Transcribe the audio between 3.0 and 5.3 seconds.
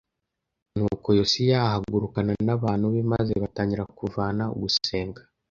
maze batangira kuvana ugusenga